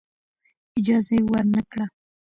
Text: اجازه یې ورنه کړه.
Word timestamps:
اجازه 0.79 1.13
یې 1.17 1.23
ورنه 1.29 1.61
کړه. 1.69 1.85